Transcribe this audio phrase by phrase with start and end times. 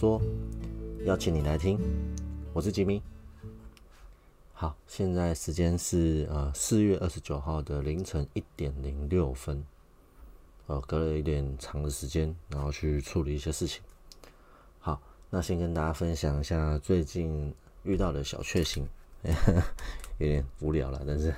[0.00, 0.18] 说，
[1.04, 1.78] 邀请你来听，
[2.54, 3.02] 我是吉米。
[4.54, 9.62] 好，现在时间是呃四月二十九号的凌晨一点零六分，
[10.68, 13.82] 呃，隔了一点长的时间，然后去处理一些事情。
[14.78, 14.98] 好，
[15.28, 18.88] 那先跟大家分享一下最近遇到的小确幸，
[20.16, 21.30] 有点无聊了，但是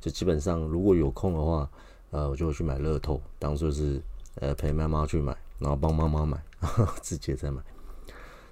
[0.00, 1.70] 就基本上如果有空的话，
[2.10, 4.00] 呃，我就会去买乐透，当做是
[4.36, 5.36] 呃陪妈妈去买。
[5.58, 6.40] 然后帮妈妈买，
[7.02, 7.60] 自己也在买。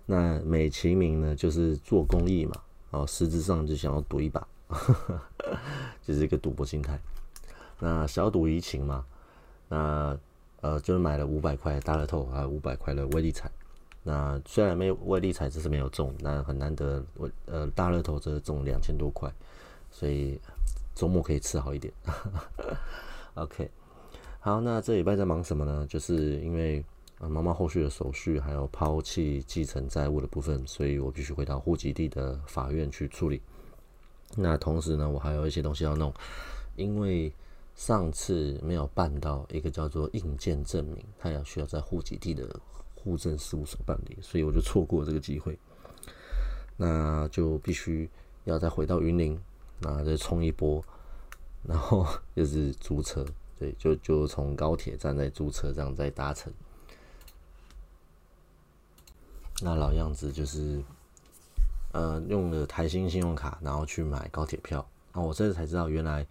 [0.08, 2.52] 那美其名呢，就是做公益嘛，
[2.92, 4.46] 然后实质上就想要赌一把，
[6.00, 6.96] 就是一个赌博心态。
[7.80, 9.04] 那小赌怡情嘛，
[9.68, 10.16] 那
[10.60, 13.50] 呃就是买了五百块大乐透，还有五百块的威力彩。
[14.04, 19.28] 那虽然没有威力彩，这是没有中，那很难得，我呃大乐透这中两千多块，
[19.90, 20.40] 所以
[20.94, 21.92] 周末可以吃好一点。
[23.34, 23.68] OK，
[24.38, 25.84] 好，那这礼拜在忙什么呢？
[25.88, 26.84] 就是因为。
[27.18, 33.40] 啊，妈妈后续的手续还有抛弃继承债务的部分，所以我必须回到户籍地的法院去处理。
[34.34, 36.12] 那同时呢，我还有一些东西要弄，
[36.76, 37.32] 因为
[37.74, 42.60] 上次没有办到一个叫做印鉴证明，他要需要在户籍地的
[42.94, 45.58] 户政事务所办理，所以我就错过这个机会。
[46.76, 48.10] 那就必须
[48.44, 49.40] 要再回到云林，
[49.80, 50.84] 那再冲一波，
[51.62, 53.24] 然后 就是租车，
[53.58, 56.52] 对，就就从高铁站再租车，这样再搭乘。
[59.62, 60.82] 那老样子就是，
[61.92, 64.86] 呃，用了台新信用卡，然后去买高铁票。
[65.14, 66.26] 那我这次才知道，原来，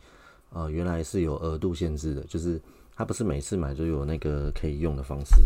[0.52, 2.62] 呃，原来是有额度限制的，就是
[2.96, 5.38] 它不是每次买就有那个可以用的方式，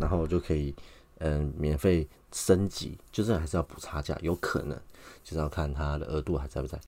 [0.00, 0.72] 然后就可以，
[1.18, 4.78] 嗯，免费升级，就是还是要补差价，有可能
[5.24, 6.78] 就是要看它的额度还在不在。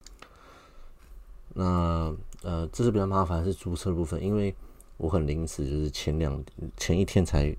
[1.54, 4.54] 那，呃，这是比较麻烦是租车部分，因为
[4.96, 6.40] 我很临时，就是前两
[6.76, 7.52] 前一天才。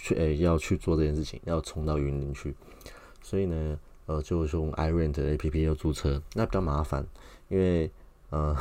[0.00, 2.54] 去诶，要去做这件事情，要冲到云林去，
[3.20, 7.06] 所以呢，呃，就用 iRent 的 A P P 要租车，那比较麻烦，
[7.48, 7.90] 因为
[8.30, 8.56] 呃，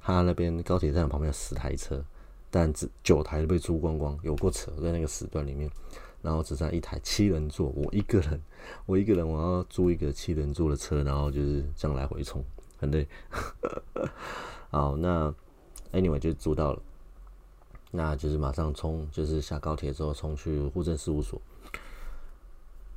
[0.00, 2.04] 他那边高铁站旁边有十台车，
[2.50, 5.70] 但只九台都被租光光，有过扯在那个时段里面，
[6.20, 8.42] 然后只剩一台七人座，我一个人，
[8.84, 12.44] 我一个人我要租一个七人座的车，然后就是这样来回冲，
[12.78, 13.06] 很累。
[14.70, 15.32] 好，那
[15.92, 16.82] Anyway 就租到了。
[17.94, 21.40] 那就是马上冲，就是下高铁之后冲去户政事务所，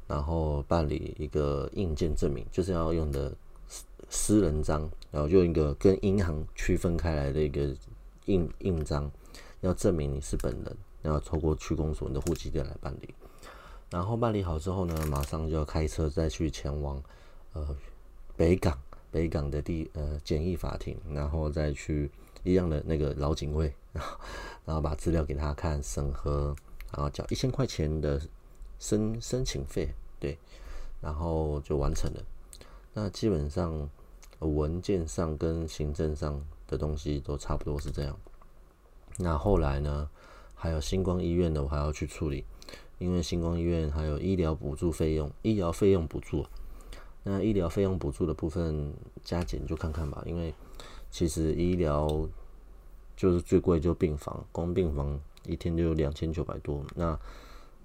[0.08, 3.32] 然后办理一个印鉴证明，就是要用的
[3.68, 7.76] 私私人章，然后用一个跟银行区分开来的一个
[8.26, 9.12] 印印章，
[9.60, 13.14] 要证明你是本人，然后透过区公所你的户籍地来办理。
[13.92, 17.04] 然后办理好之后呢，马上就要开车再去前往
[17.54, 17.76] 呃
[18.38, 18.80] 北港
[19.12, 22.10] 北港的地呃简易法庭，然后再去
[22.46, 23.74] 一样的那个老警卫。
[23.92, 24.20] 然 后
[24.66, 26.56] 然后把资料给他看，审核，
[26.92, 28.22] 然后交一千块钱的
[28.80, 30.38] 申申请费，对，
[31.02, 32.22] 然后就完成了。
[32.94, 33.90] 那基本上
[34.40, 38.18] 文件上跟行政上的东西都差不多是这样。
[39.18, 40.10] 那后来呢，
[40.56, 42.44] 还有星光医院的我还要去处理，
[42.98, 46.46] 因为星光医院还有医疗补助费用，医疗费用补助。
[47.24, 50.54] 那医疗费用补助的部分加减就看看吧，因为
[51.16, 52.28] 其实医疗。
[53.18, 56.84] 就是最贵就病房，光病房一天就有两千九百多。
[56.96, 57.18] 那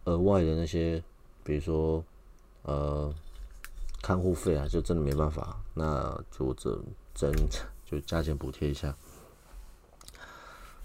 [0.03, 1.01] 额外的那些，
[1.45, 2.03] 比如说
[2.63, 3.15] 呃
[4.03, 6.77] 看护费啊，就真的没办法，那就这
[7.15, 7.33] 真
[7.87, 8.93] 就加钱补贴一下。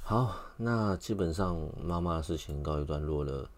[0.03, 3.49] 好，那基本上妈妈的事情告一段落了。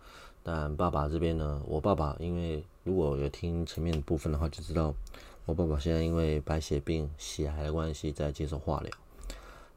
[0.42, 4.94] 但爸爸这边呢，我爸爸因为如果有听前面部分的话，就知道
[5.48, 8.92] 我爸爸现在因为白血病、血癌的关系在接受化疗。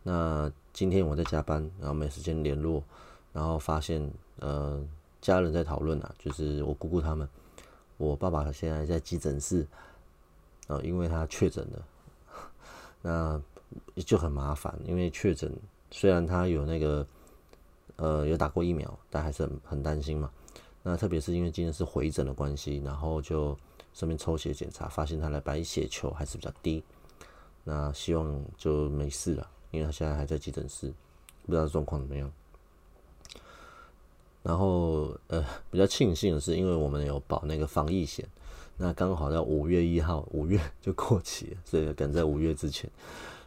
[0.03, 2.83] 那今天我在加班，然后没时间联络，
[3.33, 4.11] 然后发现
[4.41, 4.85] 呃
[5.21, 7.29] 家人在讨论啊，就是我姑姑他们，
[7.99, 9.65] 我爸爸现在在急诊室，
[10.67, 11.87] 呃，因为他确诊了，
[13.01, 13.41] 那
[14.05, 15.57] 就很麻烦，因为确诊
[15.93, 17.07] 虽然他有那个
[17.95, 20.29] 呃有打过疫苗，但还是很很担心嘛。
[20.83, 23.57] 那特别是因为今天是回诊的关系，然后就
[24.01, 26.83] 顺便抽血检查，发现他的白血球还是比较低，
[27.65, 29.47] 那希望就没事了。
[29.73, 30.91] 因为他现在还在急诊室，
[31.45, 32.33] 不知道状况怎么样。
[34.43, 38.27] 然后呃，比较庆幸的是，因为我们有保那个防疫险，
[38.79, 42.91] 那刚好在五月一号，五月就过期了，所以赶在五月之前，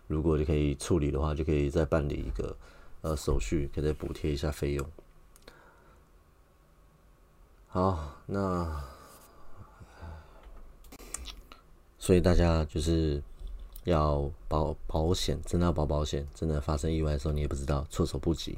[0.06, 2.56] 如果就可以处理的话，就可以再办理一个
[3.02, 4.88] 呃手续，可以再补贴一下费用。
[7.70, 8.84] 好，那
[12.04, 13.22] 所以大家就是。
[13.86, 16.26] 要保保险，真的要保保险。
[16.34, 18.58] 真的发生意外的时候，你也不知道，措手不及。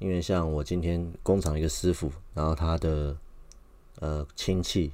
[0.00, 3.16] 因为像我今天工厂一个师傅，然后他的
[4.00, 4.92] 呃亲戚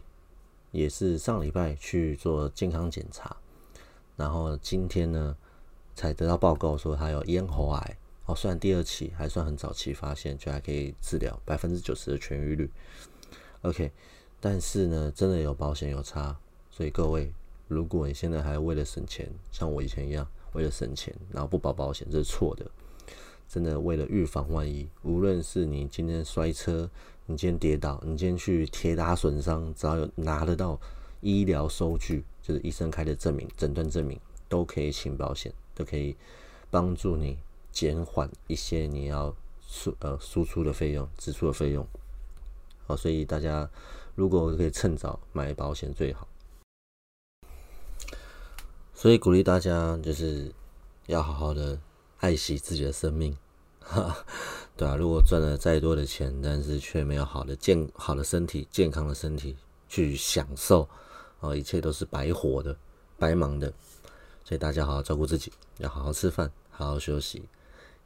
[0.71, 3.37] 也是上礼拜去做健康检查，
[4.15, 5.37] 然后今天呢
[5.97, 7.97] 才得到报告说他有咽喉癌。
[8.27, 12.71] 哦，虽然第二期还算很早期发现，就还可以治疗，百分之九十的痊愈率。
[13.63, 13.91] OK，
[14.39, 16.39] 但是呢，真的有保险有差，
[16.79, 17.33] 所以各位，
[17.67, 22.65] 如果你现在还为了省钱，像我以前一样为了省钱，然后不保保险，这是错的。
[23.49, 26.89] 真的为了预防万一，无论是你今天摔车，
[27.27, 30.81] 你今天跌倒，你今天去铁打损伤，只要有拿得到
[31.21, 34.17] 医疗收据，就是医生开的证明、诊断证明，
[34.49, 36.17] 都可以请保险，都可以
[36.71, 37.39] 帮助你。
[37.73, 39.35] 减缓一些你要
[39.67, 41.85] 输呃输出的费用、支出的费用，
[42.87, 43.69] 好，所以大家
[44.15, 46.28] 如果可以趁早买保险最好。
[49.01, 50.51] 所以鼓励大家就是
[51.07, 51.79] 要好好的
[52.19, 53.33] 爱惜自己的生命，
[54.77, 59.55] 对啊，如果赚了再多的钱，但是却没有好的健好的身体、健康的身体
[59.89, 60.89] 去享受，
[61.39, 62.77] 哦，一切都是白活的、
[63.17, 63.73] 白忙的。
[64.45, 67.45] 所以大家好好照顾自己，要好好吃饭，好好休息。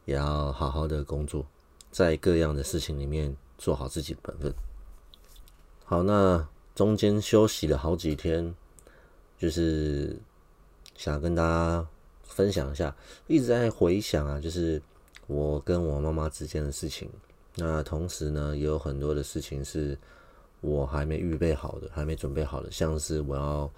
[0.05, 1.47] 也要好好的工作，
[1.91, 4.53] 在各样的事情里面做好自己的本分。
[5.87, 8.55] 好，那中间休息了好几天，
[9.39, 10.21] 就是
[11.03, 11.85] 想跟大家
[12.23, 12.95] 分享一下，
[13.27, 14.81] 一直在回想啊，就是
[15.27, 17.11] 我跟我妈妈之间的事情。
[17.57, 19.99] 那同时呢，也有很多的事情是
[20.61, 23.69] 我还没预备好的，还没准备好的，像是我要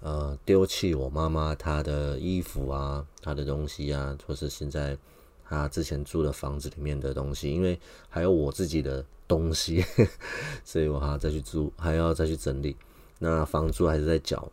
[0.00, 4.98] 呃丢弃我妈妈她的衣服啊，她的东西啊，或是现在。
[5.46, 7.78] 她之前住的房子里面的东西，因为
[8.08, 9.84] 还有我自己的东西，
[10.64, 12.74] 所以我还要再去租，还要再去整理。
[13.18, 14.50] 那房租还是在缴，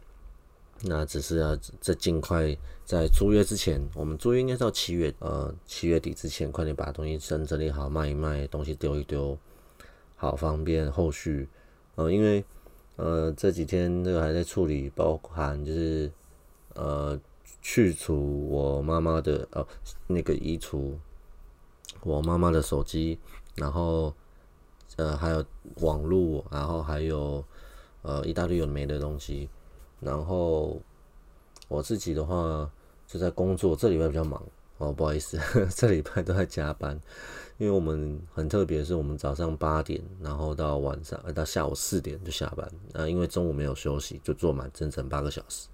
[0.84, 9.38] 那只是要在尽快在租约之前，我们租约应该到七月，呃，七月底之前，快点把东西整整理好，卖一卖，东西丢一丢，
[10.16, 11.48] 好方便后续。
[11.96, 12.44] 呃，因为
[12.96, 16.12] 呃这几天这个还在处理，包含就是
[16.76, 17.20] 呃。
[17.64, 19.68] 去除我妈妈的哦，
[20.08, 20.98] 那个移除
[22.02, 23.20] 我妈妈的手机，
[23.54, 24.12] 然后
[24.96, 25.46] 呃还有
[25.76, 27.46] 网络，然后还有
[28.02, 29.48] 呃一大堆有没的东西，
[30.02, 30.82] 然后
[31.70, 32.70] 我自己的话
[33.08, 34.44] 就在工作，这礼拜比较忙
[34.78, 35.40] 哦，不好意思，
[35.74, 37.00] 这礼拜都在加班，
[37.58, 45.68] 因为我们很特别，是我们早上八点，然后到晚上到下午四点就下班，啊，因为中午没有休息，就做满整整八个小时。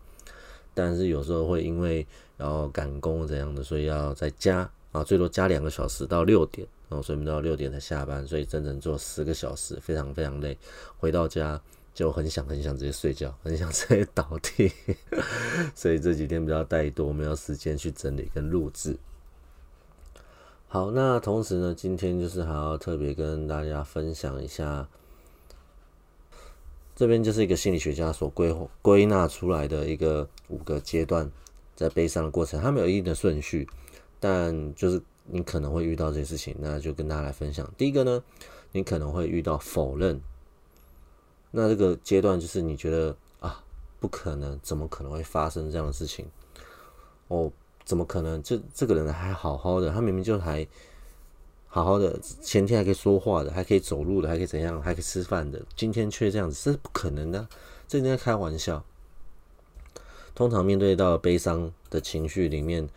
[0.74, 2.06] 但是有时候会因为
[2.38, 10.58] 要赶工怎样的，所以要再加啊，最多加两个小时到六点，然后所以我们到六点才下班，所以整整做十个小时，非常非常累。
[10.98, 11.60] 回到家
[11.98, 14.72] 就很想很想直接睡觉，很想直接倒地。
[15.74, 18.96] 所以这几天比较怠惰，没有时间去整理跟录制。
[20.68, 24.88] 好，那同时呢，今天就是还要特别跟大家分享一下。
[26.96, 31.32] 这边就是一个心理学家所归归纳出来的一个五个阶段，
[31.76, 33.68] 在悲伤的过程，它没有一定的顺序，
[34.20, 37.68] 但就是你可能会遇到这些事情，那就跟大家来分享。
[37.76, 38.24] 第一个呢，
[38.72, 40.22] 你可能会遇到否认，
[41.58, 43.64] 那这个阶段就是你觉得啊，
[44.00, 46.28] 不可能，怎么可能会发生这样的事情？
[47.30, 47.52] 哦，
[47.84, 48.42] 怎么可能？
[48.44, 50.68] 这这个人还好好的，他明明就还。
[51.70, 57.48] 好好的，前天还可以说话的，还可以走路的，还可以怎样，还可以吃饭的，今天却这样子，这是不可能的，
[57.88, 58.84] 这应该开玩笑。
[60.34, 62.88] 通常面对到悲伤的情绪里面，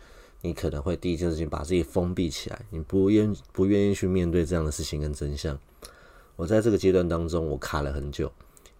[0.41, 5.59] 你可能会第一件事情把自己封闭起来，你不愿不愿意去面对这样的事情跟真相。
[6.37, 8.31] 我在这个阶段当中，我卡了很久，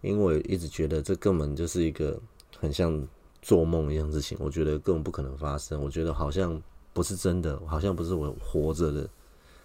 [0.02, 2.20] 因为我一直觉得这根本就是一个
[2.58, 3.08] 很像
[3.40, 6.60] 做梦一样事情，我觉得根本不可能发生，我觉得好像
[6.92, 9.08] 不是真的，好像不是我活着的。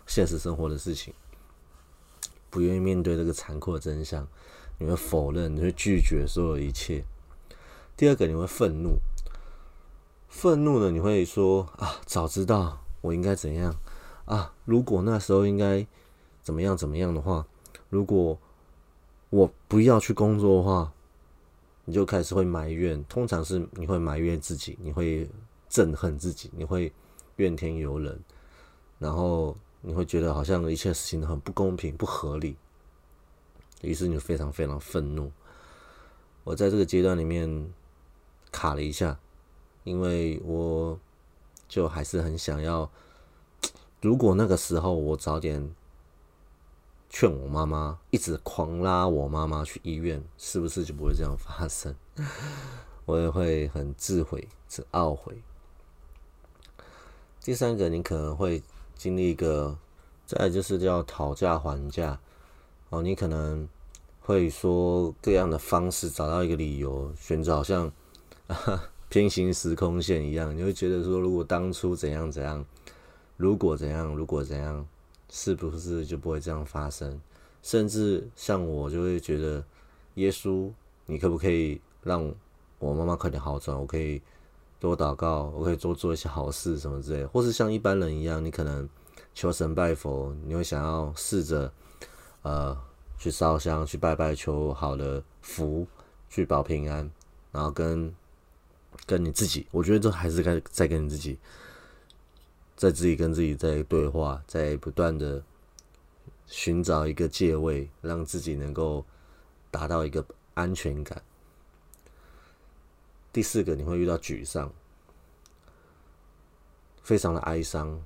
[0.10, 1.14] 现实生活的事情，
[2.50, 4.26] 不愿意面对这个残酷的真相，
[4.80, 7.04] 你会否认，你会拒绝所有一切。
[7.98, 9.00] 第二个，你会愤怒，
[10.30, 13.76] 愤怒呢，你会说啊，早知道我应该怎样
[14.24, 15.86] 啊，如果那时候应该
[16.42, 17.46] 怎么样怎么样的话，
[17.90, 18.40] 如果
[19.30, 20.94] 我不要去工作的话，
[21.86, 25.30] 你就开始会埋怨，通常是你会埋怨自己，你会
[25.70, 26.92] 憎恨自己，你会
[27.36, 28.20] 怨天尤人，
[29.00, 29.56] 然后。
[29.82, 32.58] 你会觉得好像一切事情很不公平、不合理，
[33.82, 35.32] 于是你就非常非常愤怒。
[36.44, 37.72] 我在这个阶段里面
[38.52, 39.18] 卡了一下，
[39.84, 41.00] 因为我
[41.70, 42.90] 就还是很想要，
[44.02, 45.74] 如果那个时候我早点
[47.10, 51.96] 劝我妈妈，一直狂拉我妈妈去医院，是不是就不会这样发生？
[53.06, 55.42] 我也会很自悔、是懊悔。
[57.42, 58.62] 第三个，你可能会。
[59.00, 59.78] 经历一个，
[60.26, 62.20] 再就是叫讨价还价
[62.90, 63.70] 哦，你可能
[64.22, 67.92] 会说各样的方式找到一个理由，选择好像
[69.08, 72.66] 平行时空线一样，你会觉得说，如果当初怎样怎样，
[73.36, 74.84] 如果怎样，如果怎样，
[75.30, 77.20] 是不是就不会这样发生？
[77.62, 79.64] 甚至像我就会觉得，
[80.16, 80.72] 耶稣，
[81.06, 82.34] 你可不可以让
[82.80, 83.78] 我妈妈快点好转？
[83.78, 84.22] 我可以
[84.80, 88.88] 多祷告，我可以多做一些好事什么之类，或是像一般人一样，你可能
[89.34, 91.72] 求神拜佛，你会想要试着
[92.44, 92.78] 呃
[93.18, 95.86] 去烧香去拜拜，求好的福，
[96.30, 97.10] 去保平安，
[97.52, 98.14] 然后跟
[99.06, 101.38] 跟你自己，我觉得这还是该在跟你自己，
[102.78, 105.44] 在自己跟自己在对话，在不断的。
[106.50, 109.06] 寻找一个借位，让自己能够
[109.70, 111.22] 达到一个安全感。
[113.34, 114.72] 第四个，你会遇到沮丧，
[117.04, 118.02] 非常的哀伤，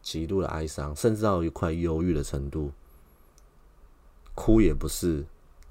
[0.00, 2.72] 极度的哀伤，甚至到一块忧郁的程度。
[4.34, 5.26] 哭也不是，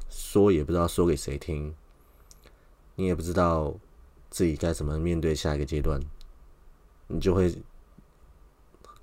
[0.07, 1.73] 说也不知道说给谁听，
[2.93, 3.73] 你也不知道
[4.29, 5.99] 自己该怎么面对下一个阶段，
[7.07, 7.57] 你就会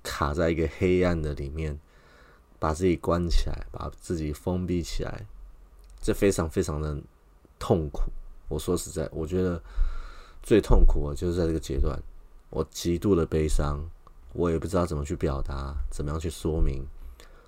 [0.03, 1.79] 卡在一个黑暗的里面。
[2.59, 5.25] 把自己关起来，把自己封闭起来，
[5.99, 6.95] 这非常非常的
[7.57, 8.03] 痛苦。
[8.47, 9.59] 我说实在，我觉得
[10.43, 11.99] 最痛苦的就是在这个阶段，
[12.51, 13.83] 我极度的悲伤，
[14.33, 16.85] 我也不知道怎么去表达，怎么样去说明。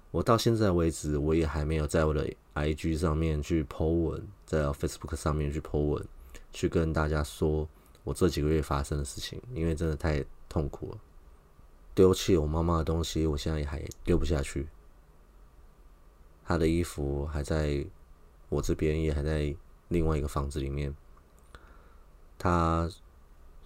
[0.10, 6.04] 我到现在为止，我也还没有在我的 IG 上面去 po 文，在 Facebook 上面去 po 文，
[6.52, 7.70] 去跟大家说
[8.04, 10.98] 我这几个月发生的事情，因为真的太痛苦了。
[11.96, 14.68] 丢弃我妈妈的东西，我现在也还丢不下去。
[16.44, 17.86] 她的衣服还在
[18.50, 19.56] 我这边，也还在
[19.88, 20.94] 另外一个房子里面。
[22.38, 22.90] 他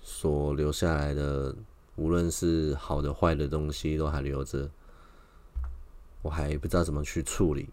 [0.01, 1.55] 所留下来的，
[1.95, 4.69] 无论是好的坏的东西，都还留着。
[6.21, 7.69] 我还不知道怎么去处理，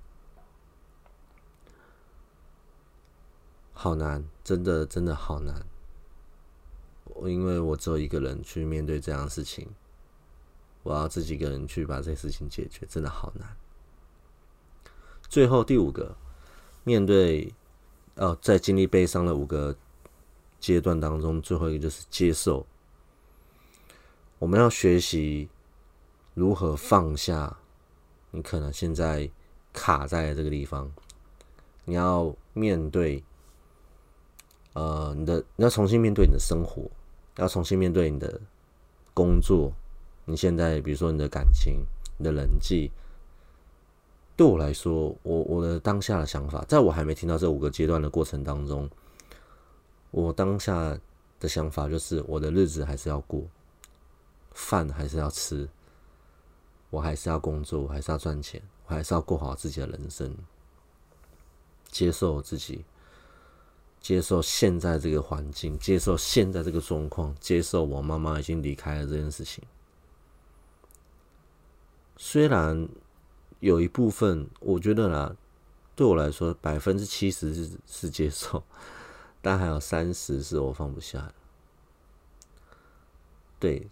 [3.73, 5.67] 好难，真的真的好难。
[7.25, 9.69] 因为我只有一个人去面对这样的事情，
[10.85, 13.57] 我要自己一个人去把这事情解决，真的好难。
[15.29, 16.15] 最后第五个，
[16.85, 17.53] 面对
[18.17, 19.75] 哦，在经历悲伤的五个
[20.61, 22.65] 阶段当中，最后一个就是接受。
[24.39, 25.49] 我们要学习
[26.35, 27.57] 如何放下
[28.31, 29.31] 你可能现在
[29.73, 30.93] 卡在这个地方，
[31.87, 33.25] 你要面对
[34.75, 36.91] 呃你的，你要重新面对你的生活，
[37.37, 38.39] 要重新面对你的
[39.15, 39.73] 工作。
[40.25, 41.85] 你现在比如说你的感情、
[42.19, 42.91] 你的人际。
[44.37, 48.91] 对我来说，我我的当下的想法，在我还没听到这五个阶段的过程当中，
[50.11, 50.99] 我当下
[51.39, 53.45] 的想法就是，我的日子还是要过，
[54.51, 55.69] 饭还是要吃，
[56.91, 60.35] 我还是要工作，我还是要赚钱，我还是要过好自己的人生，
[61.93, 62.85] 接受自己，
[64.01, 69.63] 接受现在这个环境，接受现在这个状况，接受我妈妈已经离开了这件事情，
[72.17, 72.89] 虽然。
[73.61, 75.35] 有一部分，我觉得啦，
[75.97, 78.63] 对我来说，百分之七十是是接受，
[79.41, 81.35] 但还有三十是我放不下的。
[83.59, 83.89] 对，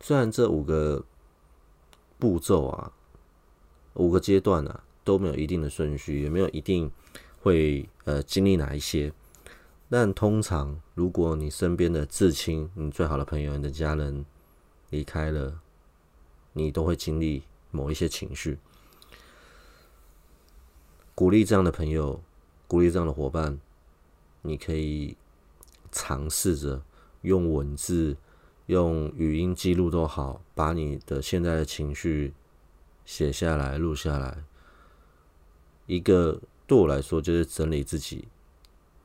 [0.00, 1.04] 虽然这五个
[2.18, 2.90] 步骤啊，
[3.94, 6.90] 五个阶段啊，都没有一定的顺序，也没有一定
[7.42, 9.12] 会呃经历哪一些，
[9.88, 14.26] 但通常，如果你身边的至亲、你最好的朋友、你的家人
[14.90, 15.60] 离开了，
[16.52, 17.44] 你都会经历。
[17.74, 18.58] 某一些情绪，
[21.14, 22.22] 鼓励这样的朋友，
[22.68, 23.58] 鼓励这样的伙伴，
[24.42, 25.16] 你可以
[25.90, 26.82] 尝试着
[27.22, 28.18] 用文字、
[28.66, 32.34] 用语音记录都好，把你的现在的情绪
[33.06, 34.44] 写下来、录下来。
[35.86, 38.28] 一个对我来说，就是整理自己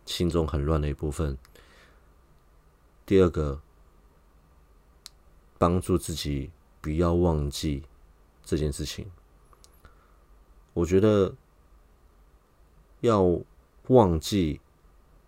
[0.05, 1.37] 心中很乱的一部分。
[3.05, 3.61] 第二个，
[5.57, 7.83] 帮助自己不要忘记。
[8.49, 9.11] 这件事情，
[10.73, 11.35] 我觉得
[13.01, 13.41] 要
[13.89, 14.61] 忘记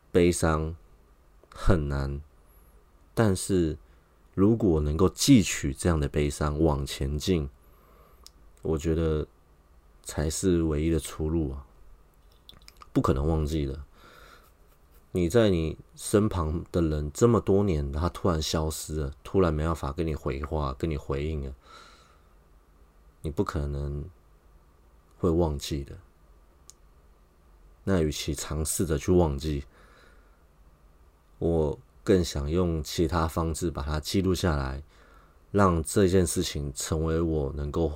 [0.09, 0.73] 悲伤
[1.53, 2.21] 很难，
[3.13, 3.77] 但是
[4.33, 7.49] 如果能够汲取这样的悲伤往前进，
[8.61, 9.27] 我觉得
[10.01, 11.67] 才是唯一的出路啊！
[12.93, 13.83] 不可能忘记的。
[15.11, 21.55] 你在你身旁的人这么多年，他突然消失了，突然没办法跟你回话、跟你回应了。
[23.21, 24.05] 你不可能
[25.17, 25.97] 会忘记的。
[27.85, 29.65] 那与其尝试着去忘记，
[31.39, 34.83] 我更想用其他方式把它记录下来，
[35.51, 37.93] 让这件事情成为我能够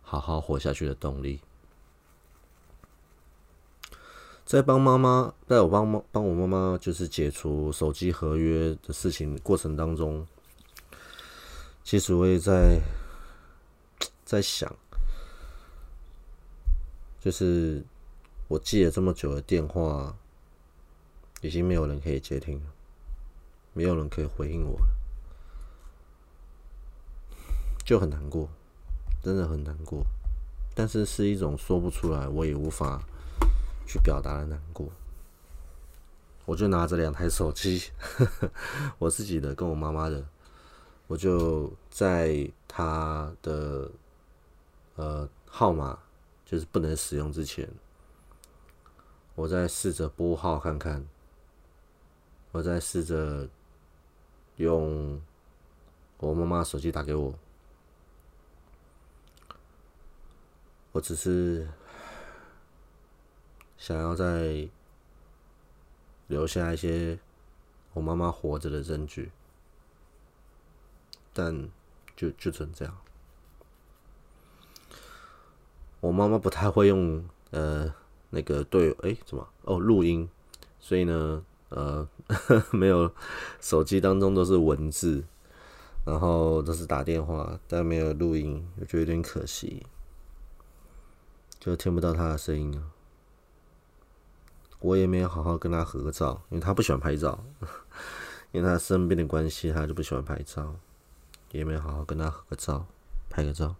[0.00, 1.40] 好好活下去的动力。
[4.52, 10.26] 在帮妈妈，在我帮妈帮我妈妈就是解除手机合约的事情过程当中，
[11.82, 12.78] 其实我也在
[14.26, 14.70] 在想，
[17.18, 17.82] 就是
[18.46, 20.14] 我记了这么久的电话，
[21.40, 22.66] 已经没有人可以接听了，
[23.72, 24.86] 没有人可以回应我了，
[27.86, 28.50] 就很难过，
[29.22, 30.04] 真的很难过，
[30.74, 33.02] 但是是一种说不出来，我也无法。
[33.86, 34.88] 去表达了难过，
[36.46, 37.90] 我就拿着两台手机，
[38.98, 40.24] 我自己的跟我妈妈的，
[41.06, 43.90] 我就在她的
[44.96, 45.98] 呃号码
[46.46, 47.68] 就是不能使用之前，
[49.34, 51.06] 我在试着拨号看看，
[52.52, 53.46] 我在试着
[54.56, 55.20] 用
[56.18, 57.34] 我妈妈手机打给我，
[60.92, 61.68] 我只是。
[63.82, 64.68] 想要再
[66.28, 67.18] 留下一些
[67.94, 69.32] 我妈妈活着的证据，
[71.32, 71.68] 但
[72.14, 72.96] 就就只能这样。
[75.98, 77.92] 我妈妈不太会用呃
[78.30, 80.30] 那个对哎怎么哦录音，
[80.78, 82.08] 所以呢呃
[82.70, 83.12] 没有
[83.60, 85.24] 手机当中都是文字，
[86.06, 89.84] 然后都是打电话，但没有录音，我觉得有点可惜，
[91.58, 92.80] 就听不到她的声音了。
[94.82, 97.38] 我也没有好好跟他合照，因为他不喜欢拍照，
[98.50, 100.74] 因为他生病的关系，他就不喜欢拍照，
[101.52, 102.84] 也没有好好跟他合个照，
[103.30, 103.76] 拍个照。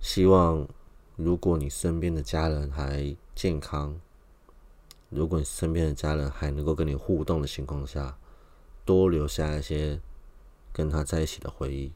[0.00, 0.66] 希望
[1.14, 4.00] 如果你身边的家人还健康，
[5.08, 8.18] 如果你身边的家人还能够跟你互动的情况下，
[8.84, 10.00] 多留下一些
[10.72, 11.92] 跟他在一起的回忆。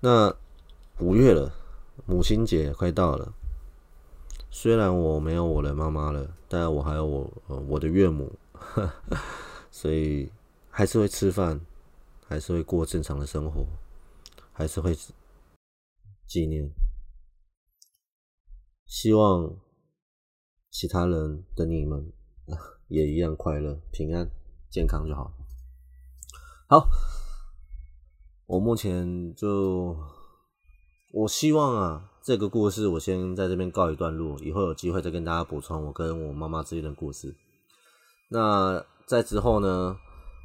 [0.00, 0.34] 那。
[1.00, 1.52] 五月了，
[2.06, 3.32] 母亲节快到了。
[4.50, 8.36] 虽然我没有我的妈妈了，但我还有我呃我的岳母，
[9.70, 10.28] 所以
[10.70, 11.60] 还是会吃饭，
[12.26, 13.64] 还是会过正常的生活，
[14.52, 14.96] 还是会
[16.26, 16.68] 纪念。
[18.86, 19.54] 希望
[20.70, 22.10] 其他人的你们
[22.88, 24.28] 也一样快乐、平安、
[24.68, 25.32] 健康就好。
[26.66, 26.88] 好，
[28.46, 29.96] 我目前就。
[31.10, 37.34] 我希望啊，这个故事我先在这边告一段落，以后有机会再跟大家补充我跟我妈妈之间的故事。
[38.28, 39.96] 那在之后呢，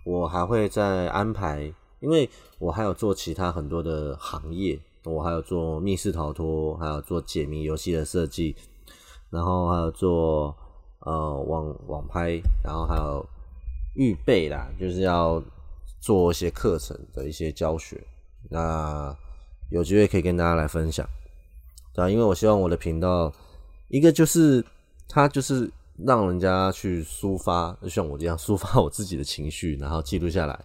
[0.05, 8.55] 我还会再安排，因为我还有做其他很多的行业，我还有做密室逃脱，还有做解谜游戏的设计，
[9.29, 10.55] 然后还有做
[10.99, 13.25] 呃网网拍，然后还有
[13.95, 15.43] 预备啦，就是要
[15.99, 18.01] 做一些课程的一些教学。
[18.49, 19.13] 那
[19.73, 21.03] 有机会可以跟大家来分享，
[21.95, 23.33] 对啊，因为我希望我的频道，
[23.87, 24.63] 一个就是
[25.09, 30.59] 它就是让人家去抒发，就像我这样抒发我自己的情绪，然后记录下来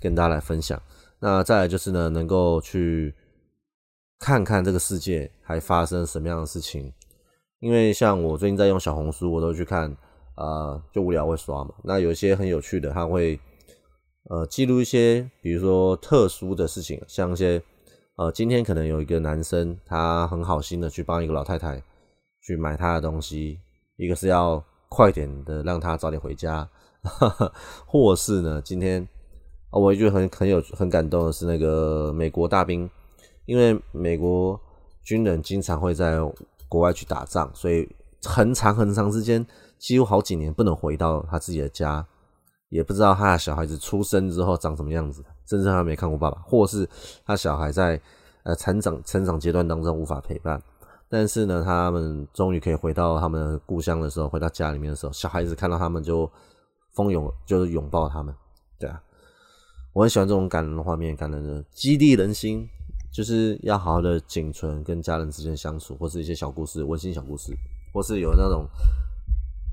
[0.00, 0.80] 跟大家来分享。
[1.18, 3.12] 那再来就是呢，能够去
[4.20, 6.92] 看看这个世界还发生什么样的事情。
[7.58, 9.90] 因为像我最近在用小红书，我都去看，
[10.36, 11.74] 啊，就无聊会刷嘛。
[11.82, 13.36] 那有一些很有趣的，他会
[14.30, 17.60] 呃记录一些，比如说特殊的事情，像一些。
[18.16, 21.82] 呃，今天可能有一个男生，他很好心的去帮一个老太太
[22.40, 23.58] 去买她的东西，
[23.96, 26.68] 一个是要快点的让她早点回家，
[27.84, 29.06] 或是呢，今天
[29.70, 32.88] 我也觉得很很有很感动的是那个美国大兵，
[33.46, 34.60] 因为美国
[35.02, 36.16] 军人经常会在
[36.68, 37.88] 国外去打仗，所以
[38.22, 39.44] 很长很长时间，
[39.76, 42.06] 几乎好几年不能回到他自己的家，
[42.68, 45.24] 也不知道他的小孩子出生之后长什么样子。
[45.46, 46.88] 甚至他没看过爸爸，或是
[47.24, 48.00] 他小孩在
[48.42, 50.62] 呃成长成长阶段当中无法陪伴，
[51.08, 56.30] 但是呢，他们终于可以回到他们的故乡的时候，回到家里面的时候，小孩子看到他们就
[56.92, 58.34] 蜂拥就是拥抱他们，
[58.78, 59.02] 对啊，
[59.92, 62.68] 我很喜欢这种感人的画面，感人的激励人心，
[63.12, 67.52] 就是要好好的仅存跟家人之间相处，或是一些小故事，温馨小故事，
[67.92, 68.66] 或是有那种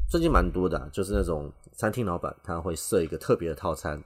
[0.09, 4.01] 最近蛮多的，就是那种餐厅老板他会设一个特别的套餐。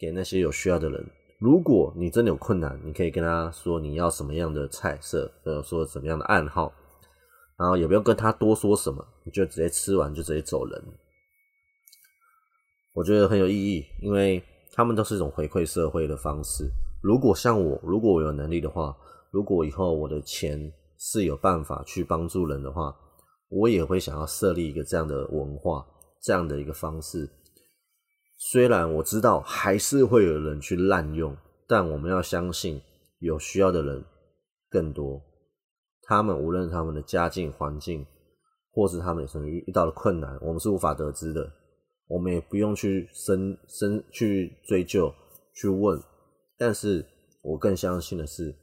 [0.00, 1.06] 给那些有需要的人，
[1.38, 6.72] 如果你真的有困难，你可以跟他说你要什么样的菜色，或者，说什么样的暗号，
[7.58, 10.82] 然后也不用跟他多说什么，你就直接吃完就直接走人。
[12.94, 16.70] 我觉得很有意义，因为他们都是一种回馈社会的方式。
[17.02, 18.96] 如果像我，如果我有能力的话，
[19.30, 22.94] 如果以后我的钱是有办法去帮助人的话，
[23.50, 25.86] 我也会想要设立一个这样的文化，
[26.22, 27.28] 这样的一个方式。
[28.42, 31.36] 虽然我知道还是会有人去滥用，
[31.68, 32.80] 但我们要相信
[33.18, 34.02] 有需要的人
[34.70, 35.20] 更多。
[36.04, 38.06] 他们无论他们的家境环境，
[38.72, 41.52] 或是他们什么遇到的困难，我们是无法得知的，
[42.08, 45.12] 我们也不用去深深去追究
[45.54, 46.02] 去问。
[46.56, 47.04] 但是
[47.42, 48.56] 我更相信的是，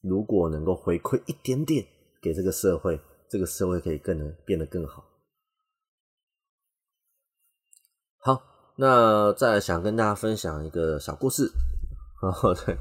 [0.00, 1.84] 如果能够回馈一点点
[2.22, 5.04] 给这个社会，这个社会可以更能变得更好。
[8.76, 11.50] 那再想跟大家分享一个小故事，
[12.20, 12.76] 哦， 对，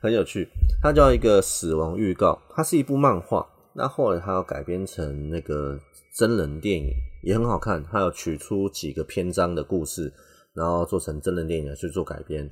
[0.00, 0.48] 很有趣，
[0.82, 3.46] 它叫一个死亡预告，它是一部漫画。
[3.74, 5.78] 那后来它要改编成那个
[6.14, 6.90] 真人电影，
[7.22, 7.82] 也很好看。
[7.90, 10.12] 它有取出几个篇章的故事，
[10.54, 12.48] 然后做成真人电影去做改编。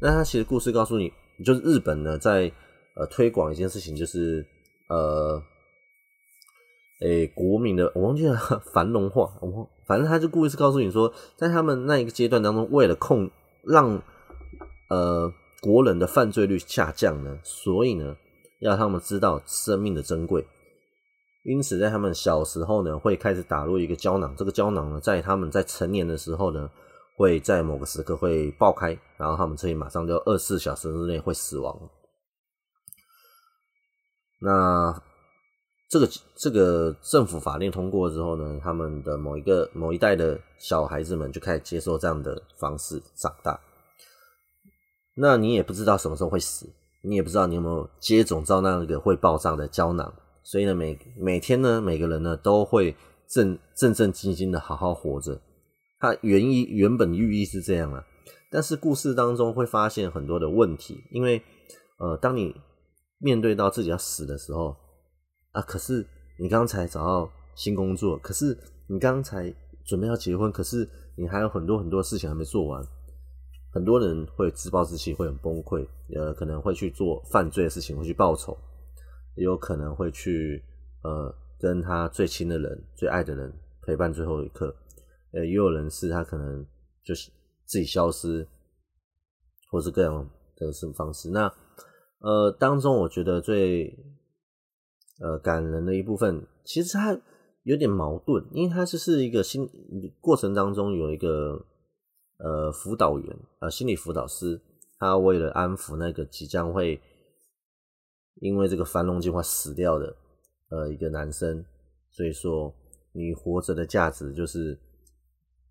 [0.00, 1.10] 那它其实故事告诉你，
[1.44, 2.52] 就是日本呢在
[2.94, 4.46] 呃推广一件事情，就是
[4.88, 5.42] 呃，
[7.00, 8.36] 诶国民的我忘记了
[8.72, 13.30] 繁荣化，我反正他就故意是告诉你说，在他们那一个阶段当中，为了控
[13.64, 14.02] 让
[14.90, 18.16] 呃国人的犯罪率下降呢，所以呢。
[18.58, 20.42] 要他们知道生命的珍贵，
[21.44, 24.34] 因此在他们小时候呢，会开始打入一个胶囊。
[24.34, 26.70] 这个胶囊呢，在他们在成年的时候呢，
[27.18, 31.78] 会在某个时刻会爆开，然后他们这里马上就二十四小时之内会死亡。
[34.40, 35.02] 那
[35.88, 43.60] 这个这个政府法令通过之后呢，他们的某一个某一代的小孩子们就开始接受这样的方式长大。
[45.14, 46.68] 那你也不知道什么时候会死。
[47.02, 52.96] 你也不知道你有没有接种到那个会爆炸的胶囊，所以呢，每每天呢，每个人呢都会
[53.28, 55.40] 正正正经经的好好活着。
[56.00, 58.04] 它原意原本寓意是这样啊，
[58.50, 61.40] 但是故事当中会发现很多的问题，因为
[61.98, 62.56] 呃，当你
[63.18, 64.76] 面对到自己要死的时候
[65.56, 66.06] 啊，可是
[66.38, 69.52] 你刚才找到新工作，可是你刚才
[69.86, 72.84] 准备要结婚，可是你还有很多很多事情还没做完。
[73.72, 78.56] 很多人会自暴自弃，会很崩溃，呃，可能会去做犯罪的事情，会去报仇，
[79.34, 80.62] 也有可能会去
[81.02, 83.50] 呃跟他最亲的人、最爱的人
[83.82, 84.74] 陪伴最后一刻，
[85.32, 86.66] 呃，也有人是他可能
[87.02, 87.30] 就是
[87.64, 88.46] 自己消失，
[89.70, 91.30] 或是各样的什么方式。
[91.30, 91.50] 那
[92.20, 93.94] 呃当中，我觉得最
[95.20, 97.18] 呃感人的一部分，其实他
[97.62, 99.68] 有点矛盾，因为他就是一个心
[100.20, 101.66] 过程当中有一个。
[102.38, 104.60] 呃，辅导员，呃，心理辅导师，
[104.98, 107.00] 他为了安抚那个即将会
[108.42, 110.14] 因为这个繁荣计划死掉的
[110.68, 111.64] 呃一个男生，
[112.10, 112.70] 所以说
[113.12, 114.78] 你活着的价值就是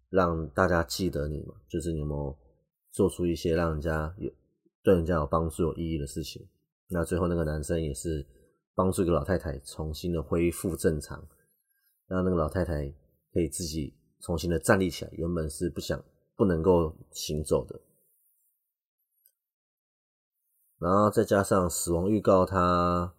[0.09, 2.35] 让大家记得你嘛，就是你有没有
[2.89, 4.31] 做出一些让人家有
[4.81, 6.43] 对人家有帮助、有意义的事情。
[6.89, 8.25] 那最后那个男生也是
[8.75, 11.27] 帮助一个老太太重新的恢复正常，
[12.05, 12.93] 让那个老太太
[13.33, 16.03] 可以自己重新的站立起来，原本是不想。
[16.37, 17.79] 不能够行走的，
[20.77, 23.15] 然后再加上死亡预告，它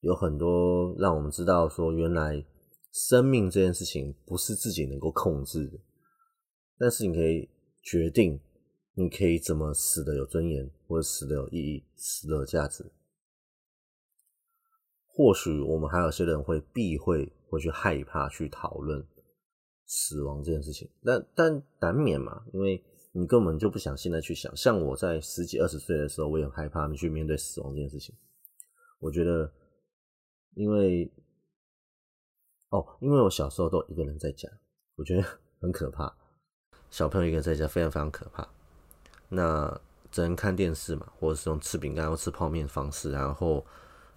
[0.00, 2.44] 有很多让我们知道说，原来
[2.92, 5.78] 生命这件事情不是自己能够控制的，
[6.76, 7.48] 但是你可以
[7.82, 8.38] 决定，
[8.92, 12.92] 你可以怎么死的有尊严，或者死的有意义，死的有价值。
[15.16, 19.06] 或许我们还有些人会避讳，会去害怕去讨论。
[19.86, 24.50] 死亡这件事情，但但难免嘛，因为你根本就不想现在去想。
[24.56, 28.14] 像我在十几二十岁的时候，我也很害怕去面对死亡这件事情。
[28.98, 29.52] 我觉得，
[30.54, 31.12] 因为
[32.70, 34.48] 哦，因为我小时候都一个人在家，
[34.96, 35.22] 我觉得
[35.60, 36.12] 很可怕。
[36.88, 38.48] 小朋友一个人在家非常非常可怕。
[39.28, 39.78] 那
[40.10, 43.64] 只能看电视嘛，或者是用吃饼干或吃泡面方式，然后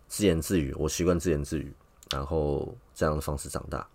[0.07, 0.73] 自言自语。
[0.77, 1.73] 我习惯自言自语，
[2.11, 3.87] 然后这样的方式长大。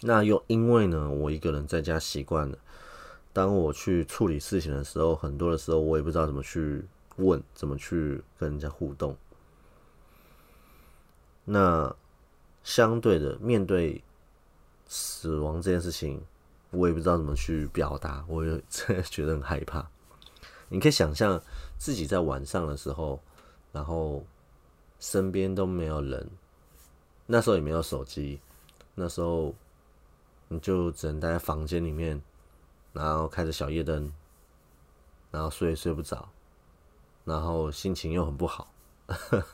[0.00, 2.58] 那又因为呢，我一个人在家习惯了。
[3.32, 6.84] 当我去处理事情的时候，很多的时候我也不知道怎么去
[7.16, 9.16] 问，怎么去跟人家互动。
[11.44, 11.94] 那
[12.62, 14.02] 相对的，面对
[14.86, 16.22] 死亡这件事情，
[16.70, 19.88] 我也不知道怎么去表达，我也 真的觉得很害怕。
[20.68, 21.42] 你可以想象
[21.78, 23.20] 自己在晚上的时候，
[23.72, 24.24] 然后
[25.02, 26.30] 身边都没有人，
[27.26, 28.40] 那时候也没有手机，
[28.94, 29.52] 那时候。
[30.48, 32.20] 你就只能待在房间里面，
[32.92, 34.12] 然后开着小夜灯，
[35.30, 36.28] 然后睡也睡不着，
[37.24, 38.70] 然后心情又很不好，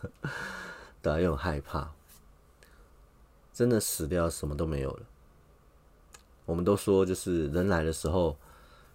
[1.01, 1.93] 对，又很害怕，
[3.53, 5.07] 真的死掉什么都没有了。
[6.47, 8.37] 我们都说，就是人来的时候，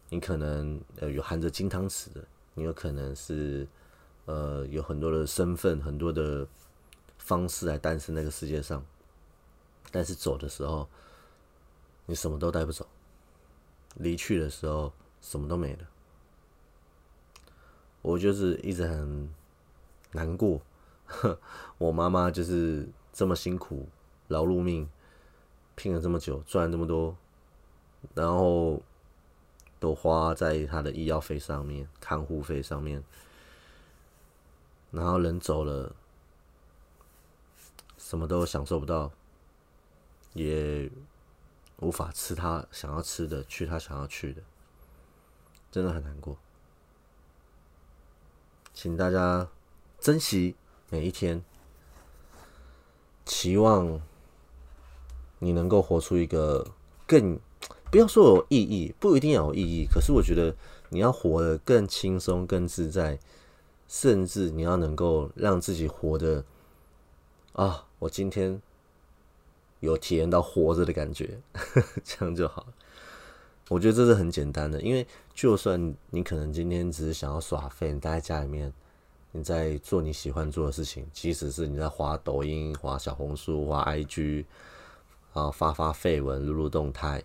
[0.09, 2.21] 你可能呃有含着金汤匙的，
[2.53, 3.65] 你有可能是
[4.25, 6.47] 呃有很多的身份、很多的
[7.17, 8.83] 方式来诞生那个世界上，
[9.91, 10.87] 但是走的时候。
[12.05, 12.85] 你什么都带不走，
[13.95, 15.87] 离去的时候什么都没了。
[18.01, 19.33] 我就是一直很
[20.11, 20.59] 难过，
[21.79, 23.87] 我妈妈就是这么辛苦
[24.27, 24.89] 劳碌命，
[25.75, 27.15] 拼了这么久，赚了这么多，
[28.13, 28.81] 然后
[29.79, 33.01] 都花在她的医药费上面、看护费上面，
[34.93, 35.93] 然后人走了，
[37.97, 39.11] 什么都享受不到，
[40.33, 40.89] 也
[41.79, 44.43] 无法吃他想要吃的，去他想要去的，
[45.71, 46.37] 真的很难过。
[48.71, 49.49] 请大家
[49.99, 50.55] 珍惜
[50.91, 51.43] 每一天，
[53.25, 53.99] 期望
[55.39, 56.67] 你能够活出一个
[57.07, 57.39] 更
[57.89, 59.87] 不要说有意义，不一定要有意义。
[59.91, 60.55] 可是我觉得
[60.89, 63.19] 你要活得更轻松、更自在，
[63.87, 66.43] 甚至你要能够让自己活得
[67.53, 68.61] 啊，我今天
[69.79, 71.39] 有体验到活着的感觉，
[72.03, 72.73] 这样就好了。
[73.69, 78.71] 我觉得这是很简单的，因为就算你可能今天只是想要耍废，你待在家里面，
[79.31, 84.45] 你在做你喜欢做的事情，即使是你在滑抖音、滑小红书、滑 IG，
[85.33, 87.23] 啊发发废文、录录动态，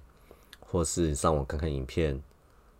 [0.60, 2.22] 或是上网看看影片，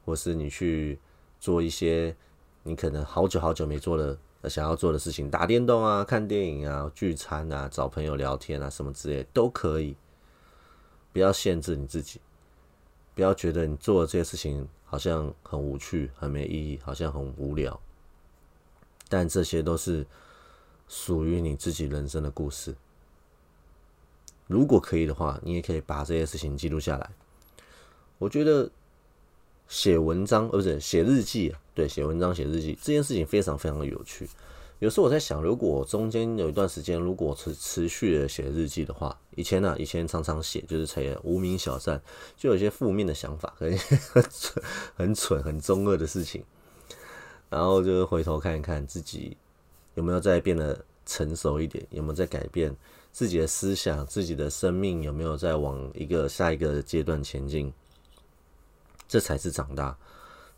[0.04, 0.98] 或是你去
[1.40, 2.16] 做一些
[2.62, 4.18] 你可能好久好久没做的、
[4.48, 9.96] 想要做的事情，打电动啊、看电影啊、聚餐啊、找朋友聊天啊，什么之类都可以，
[11.12, 12.20] 不要限制你自己。
[13.14, 17.80] 不要觉得你做的这些事情好像很无趣、很没意义，好像很无聊。
[19.08, 20.06] 但这些都是
[20.86, 22.76] 属于你自己人生的故事。
[24.46, 27.10] 如果可以的话，你也可以把这些事情记录下来。
[28.18, 28.70] 我觉得
[29.68, 34.28] 写文章，呃，不是写日记，对，写文章、写日记这件事情非常非常的有趣。
[34.80, 42.00] 有时候我在想，如果中间有一段时间，如果持持续的写日记的话，以前呢，以前常常写，就是写无名小站，
[42.36, 43.76] 就有一些负面的想法， 很
[44.30, 44.62] 蠢、
[44.94, 46.44] 很蠢、很中二的事情，
[47.50, 49.36] 然后就回头看一看自己
[49.96, 52.72] 有没有在变得成熟一点，有没有在改变
[53.10, 57.72] 自己的思想，自己的生命有没有在往一个下一个阶段前进，
[59.08, 59.96] 这才是长大，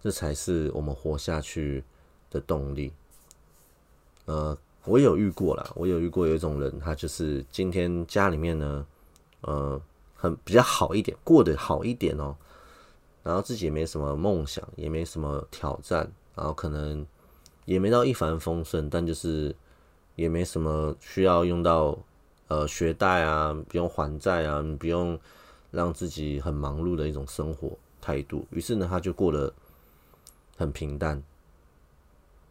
[0.02, 1.82] 这才是我们活下去
[2.28, 2.92] 的动力。
[4.26, 8.86] 呃，我有遇过啦，我有遇过有一种人，他就是今天家里面呢，
[9.42, 9.80] 呃，
[10.16, 12.36] 很比较好一点，过得好一点哦，
[13.22, 17.06] 然后自己也没什么梦想，也没什么挑战，然后可能
[17.64, 19.54] 也没到一帆风顺，但就是
[20.16, 21.96] 也没什么需要用到
[22.48, 25.18] 呃学贷啊，不用还债啊，不用
[25.70, 29.52] 让自己很忙碌的一种生活态度，于是呢，他就过得
[30.56, 31.22] 很平淡。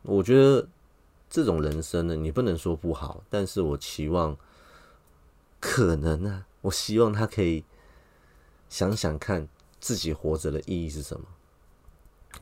[0.03, 0.67] 我觉得。
[1.31, 4.35] 这种人生呢，你不能说不好，但是我期望
[5.59, 7.63] 可能啊，我希望他可以
[8.67, 9.47] 想想看
[9.79, 11.27] 自己活着的意义是什么。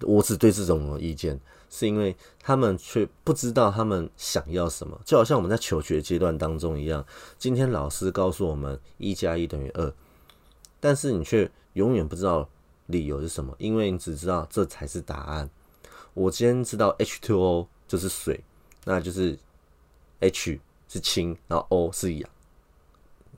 [0.04, 1.38] 我只对这种有意见，
[1.70, 7.06] 是因为他们却不知道他们想要什么，就好像我们在求学阶段当中一样。
[7.38, 9.94] 今天老师告诉我们一加一等于二，
[10.80, 12.48] 但是你却永远不知道
[12.88, 15.50] 理由是什么，因为你只知道这才是答案。
[16.14, 18.44] 我今天知道 H2O 就是水。
[18.90, 19.38] 那就是
[20.22, 22.30] H 是氢，然后 O 是氧，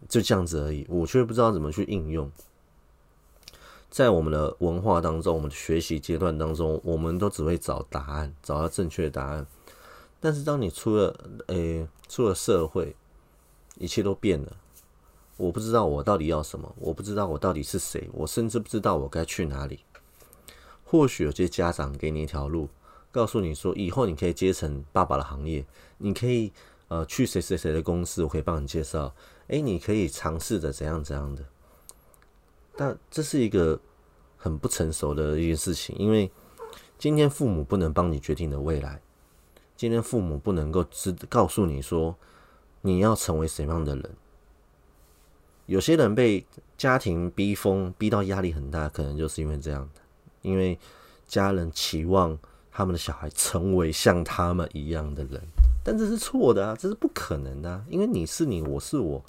[0.07, 0.85] 就这样子而已。
[0.88, 2.31] 我却不知道怎么去应用。
[3.89, 9.47] 在我们的文化当中，我们的学习阶段当中，我们都只会找答案，找到正确的答案。
[10.19, 12.95] 但是当你出了诶，出了社会，
[13.79, 14.55] 一切都变了。
[15.39, 19.80] 我不知道我到底要什么，我不知道我到底是谁，我甚至不知道我该去哪里。
[20.84, 22.67] 或许有些家长给你一条路。
[23.12, 25.65] 告诉你说，以后你可以接成爸爸的行业，
[25.97, 26.52] 你可以
[26.89, 29.15] 呃去谁谁谁的公司，我可以帮你介绍。
[29.47, 31.43] 哎，你可以尝试着怎样怎样的。
[32.75, 33.80] 但这是一个
[34.38, 36.30] 很不成熟的一件事情，因为
[36.99, 39.02] 今天父母不能帮你决定的未来，
[39.75, 42.15] 今天父母不能够知告诉你说
[42.82, 44.15] 你要成为什么样的人。
[45.69, 46.43] 有些人被
[46.77, 50.01] 家庭逼疯，逼到压力很大，可能就是因为这样的，
[50.41, 50.77] 因为
[51.27, 52.38] 家人期望。
[52.71, 55.41] 他们的小孩成为像他们一样的人，
[55.84, 59.21] 但这是错的啊，这是不可能的，因为你是你，我是我，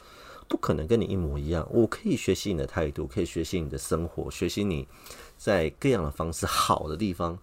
[0.47, 1.67] 不可能跟你一模一样。
[1.69, 4.87] 我可以学习你的态度，可以学习你的生活，学习你
[5.37, 7.37] 在各样的方式好的地方，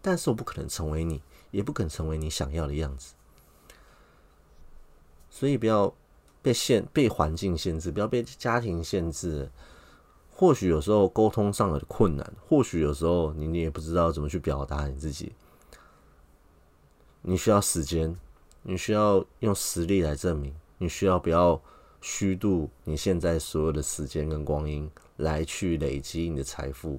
[0.00, 3.14] 但是我不可能成为你，也不可能成为你想要的样子。
[5.28, 5.92] 所以不要
[6.48, 9.50] 被限、被环境限制，不要被家庭限制。
[10.30, 15.32] 或许有时候沟通上的困难，或许有时候你你也不知道怎么去表达你自己。
[17.20, 18.16] 你需要时间，
[18.62, 21.60] 你需要用实力来证明，你需要不要
[22.00, 26.98] 虚度你现在所有的时间跟光阴来去累积你的财富。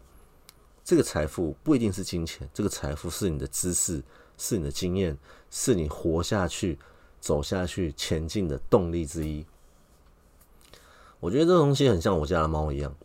[0.84, 4.04] 这个财富不一定是金钱，这个财富是你的知识，
[4.38, 5.18] 是你的经验，
[5.50, 6.78] 是你活下去
[7.20, 9.46] 走下去前进的动力之一。
[11.20, 12.96] 我觉得这东西很像我家的猫一样，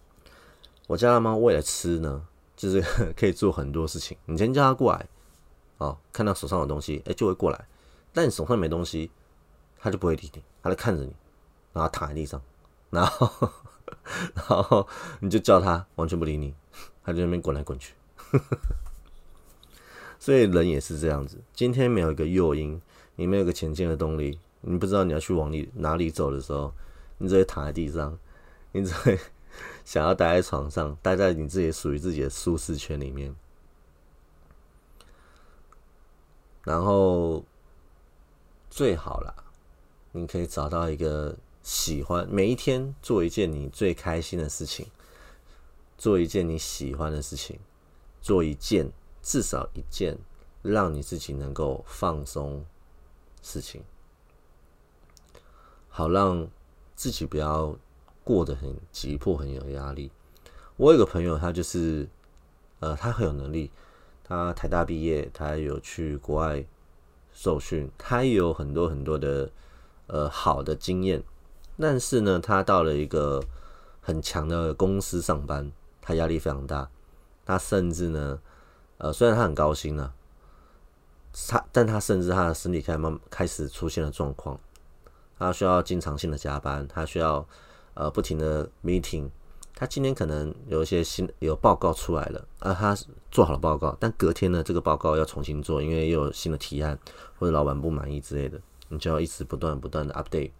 [0.87, 2.81] 我家的猫为了吃呢，就是
[3.16, 4.16] 可以做很多事情。
[4.27, 5.09] 你先叫它过来，
[5.79, 7.66] 哦，看到手上有东西，哎，就会过来。
[8.12, 9.11] 但你手上没东西，
[9.79, 11.12] 它就不会理你，它就看着你，
[11.72, 12.40] 然后躺在地上，
[12.90, 13.50] 然后，
[14.35, 14.87] 然后
[15.18, 16.55] 你就叫它，完全不理你，
[17.05, 17.94] 它就那边滚来滚去。
[20.20, 22.81] 所以人也是这样子，今天没有一个诱因，
[23.16, 26.72] 你没有个前进的动力，你不知道你要去往里哪里走的时候，
[27.18, 28.18] 你只会躺在地上，
[28.72, 29.18] 你只会
[29.85, 33.35] 想要待在床上，待在你自己属于自己的舒适圈里面，
[36.62, 37.44] 然后
[38.70, 39.35] 最好啦，
[40.12, 44.87] 你可以找到一个喜欢，每一天做一件你最开心的事情，
[45.96, 47.59] 做一件你喜欢的事情，
[48.20, 48.92] 做一件。
[49.27, 50.18] 至少一件
[50.61, 52.62] 让你自己能够放松
[53.44, 53.83] 事情，
[55.90, 56.48] 好让
[56.96, 57.76] 自己不要
[58.24, 60.11] 过得很急迫、很有压力。
[60.78, 62.09] 我有个朋友，他就是
[62.80, 63.70] 呃，他很有能力，
[64.24, 66.64] 他台大毕业，他有去国外
[67.35, 69.50] 受训，他也有很多很多的
[70.07, 71.22] 呃好的经验。
[71.78, 73.44] 但是呢，他到了一个
[74.00, 76.90] 很强的公司上班，他压力非常大，
[77.44, 78.40] 他甚至呢。
[78.96, 80.14] 呃，虽然他很高兴呢，
[81.49, 84.59] 他，但他甚至他的身体开始慢开始出现了状况，
[85.37, 87.44] 他需要经常性的加班，他需要
[87.94, 89.29] 呃不停的 meeting，
[89.75, 92.97] 他今天可能有一些新有报告出来了，啊，他
[93.33, 96.97] 做好了报告，但隔天呢，这个报告要重新做，因为又有新的提案
[97.38, 100.53] 或者老板不满意之类的，你就要一直不断不断的 update，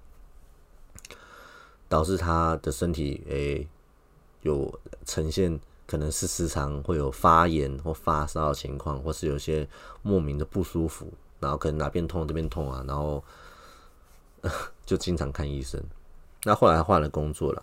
[1.89, 3.69] 导致他的身体诶
[4.43, 5.61] 有呈现。
[5.87, 9.69] 可能是时常会有发炎或发烧的情况，或是有些
[10.03, 13.23] 莫名的不舒服，然后可能哪边痛这边痛啊，然后
[14.87, 15.83] 就经常看医生。
[16.45, 17.63] 那后来换了工作了，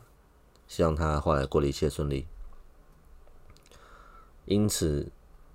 [0.67, 2.25] 希望他后来过得一切顺利。
[4.45, 5.07] 因此，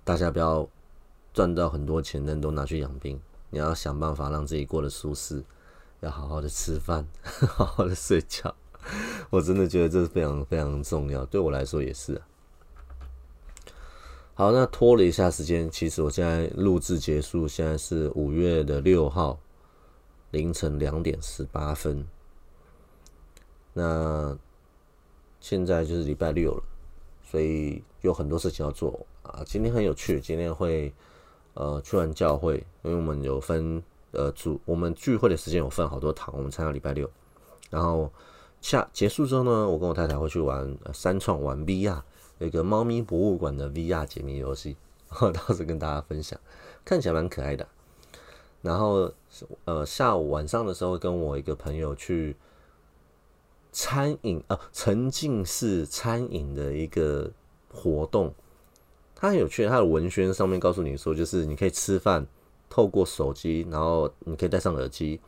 [0.03, 0.67] 大家不要
[1.33, 3.19] 赚到很多钱，人都拿去养病。
[3.49, 5.43] 你要想办法让自己过得舒适，
[5.99, 7.05] 要好好的吃饭，
[7.47, 8.53] 好好的睡觉。
[9.29, 12.27] 我真的觉得这是非常非常重要，对我来说也是啊。
[14.37, 15.67] 好，那拖了一下时间。
[15.67, 19.39] 其实我现在录制结束，现在是五月的六号
[20.29, 22.07] 凌晨两点十八分。
[23.73, 24.37] 那
[25.39, 26.63] 现在就是礼拜六了，
[27.23, 29.41] 所以有很多事情要做啊。
[29.43, 30.93] 今天很有趣，今天会
[31.55, 37.09] 呃去完教会，因为我们有分呃组，我们聚会的时间有分好多堂，我们参加礼拜六。
[37.71, 38.13] 然后
[38.61, 41.99] 下结束之后呢，我跟我太太会去玩三创玩 VR。
[42.39, 44.77] 有一个猫咪博物馆的 VR 解谜游戏，
[45.21, 46.39] 我到时跟大家分享，
[46.85, 47.67] 看起来蛮可爱的。
[48.61, 49.11] 然后
[49.65, 52.35] 呃下午晚上的时候，跟我一个朋友去
[53.71, 57.31] 餐饮啊沉浸式餐饮的一个
[57.71, 58.33] 活动，
[59.15, 59.67] 它很有趣。
[59.67, 62.25] 它的文宣上面告诉你说，就是你可以吃饭，
[62.69, 65.21] 透过手机，然后你可以戴上耳机，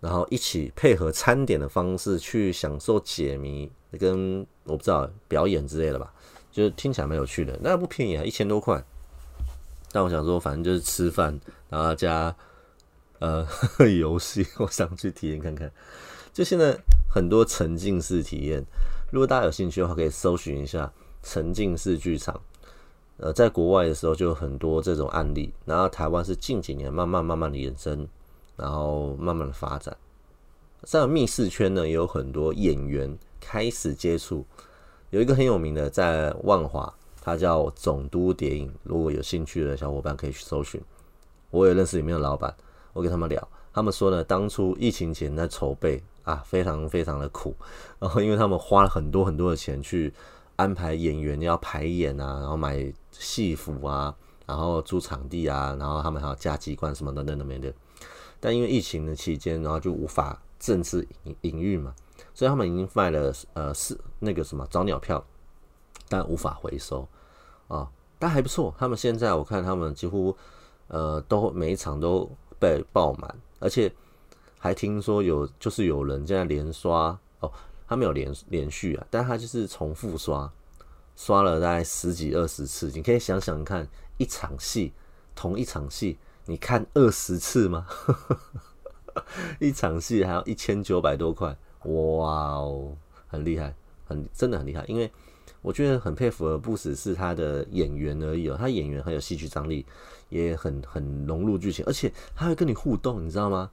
[0.00, 6.12] 然后一起配合餐点的方式去享受解谜，跟我不知道表演之类的吧。
[6.58, 8.82] 就是听起来蛮有趣的，那不便宜啊，一千多块。
[9.92, 11.38] 但我想说，反正就是吃饭，
[11.70, 12.34] 然后加
[13.20, 13.46] 呃
[13.78, 15.70] 游戏，我想去体验看看。
[16.32, 16.76] 就现在
[17.08, 18.64] 很多沉浸式体验，
[19.12, 20.92] 如果大家有兴趣的话，可以搜寻一下
[21.22, 22.40] 沉浸式剧场。
[23.18, 28.08] 呃，在国外的时候就有很多这种案例，然后台湾是近几年慢慢慢慢的延伸，
[28.56, 29.96] 然后慢慢的发展。
[30.82, 34.44] 在密室圈呢，也有很多演员开始接触。
[35.10, 36.92] 有一个很有名的在万华，
[37.22, 38.70] 他叫总督谍影。
[38.82, 40.80] 如果有兴趣的小伙伴可以去搜寻。
[41.50, 42.54] 我也认识里面的老板，
[42.92, 47.56] 我跟他们聊，他们说呢，当初疫情前在筹备啊，非常非常的苦。
[47.98, 50.12] 然后因为他们花了很多很多的钱去
[50.56, 54.14] 安排演员要排演啊，然后买戏服啊，
[54.44, 57.72] 然后租场地啊，然后他们还要加机关什么等等的没的。
[58.38, 61.94] 但因为疫情的期间，然后就无法正式营营运嘛。
[62.38, 65.26] 所以他们已经卖了呃是那个什么早鸟票，
[66.08, 67.08] 但无法回收
[67.66, 68.72] 啊，但还不错。
[68.78, 70.36] 他们现在我看他们几乎
[70.86, 73.92] 呃都每一场都被爆满，而且
[74.56, 77.50] 还听说有就是有人现在连刷哦，
[77.88, 80.48] 他没有连连续啊，但他就是重复刷，
[81.16, 82.88] 刷了大概十几二十次。
[82.94, 84.92] 你可以想想看，一场戏
[85.34, 87.84] 同一场戏，你看二十次吗？
[89.58, 91.58] 一场戏还要一千九百多块。
[91.94, 93.74] 哇哦，很厉害，
[94.04, 94.84] 很真的很厉害。
[94.86, 95.10] 因为
[95.60, 99.84] 我觉得很佩服的不只是他的演员而已哦，他演员很有戏剧张力，
[100.28, 103.70] 也很很融入剧情，而且他会跟你互动，你知道吗？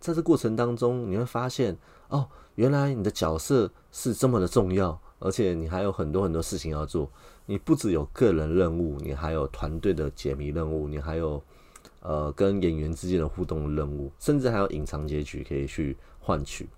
[0.00, 1.76] 在这过程当中，你会发现
[2.08, 7.10] 哦，原来你的角色是这么的重要，而且你还有很多很多事情要做。
[7.46, 11.42] 你不只有个人任务，你还有团队的解谜任务，你还有
[12.00, 16.68] 呃跟演员之间的互动任务，甚至还有隐藏结局可以去换取。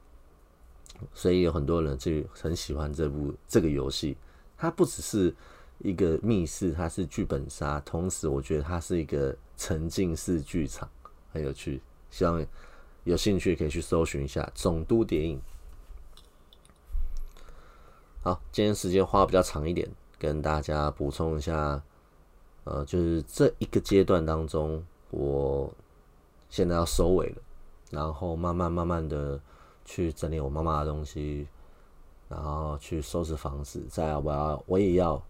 [1.12, 4.16] 所以有很多人就很喜欢这部这个游戏。
[4.56, 5.34] 它不只是
[5.78, 10.88] 一个密室，它是剧本杀，同时我觉得它是一个沉浸式剧场，
[11.32, 11.80] 很有趣。
[12.10, 12.44] 希望
[13.04, 15.38] 有兴趣可以去搜寻一下《总督谍影》。
[18.22, 19.88] 好，今天时间花比较长一点，
[20.18, 21.82] 跟大家补充一下，
[22.64, 25.72] 呃，就是这一个阶段当中，我
[26.50, 27.42] 现在要收尾了，
[27.90, 29.40] 然后慢慢慢慢的
[29.90, 31.48] 去整理我妈妈的东西，
[32.28, 35.20] 然后去收拾房子，再我要我也要